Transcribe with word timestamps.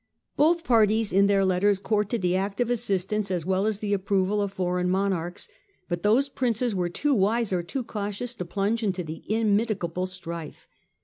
Both 0.35 0.63
parties 0.63 1.13
in 1.13 1.27
their 1.27 1.45
letters 1.45 1.77
courted 1.77 2.23
the 2.23 2.35
active 2.35 2.71
assis 2.71 3.05
tance 3.05 3.29
as 3.29 3.45
well 3.45 3.67
as 3.67 3.77
the 3.77 3.93
approval 3.93 4.41
of 4.41 4.51
foreign 4.51 4.89
monarchs; 4.89 5.47
but 5.87 6.01
those 6.01 6.27
Princes 6.27 6.73
were 6.73 6.89
too 6.89 7.13
wise 7.13 7.53
or 7.53 7.61
too 7.61 7.83
cautious 7.83 8.33
to 8.33 8.45
plunge 8.45 8.81
into 8.81 9.03
the 9.03 9.21
immitigable 9.31 10.07
strife. 10.07 10.67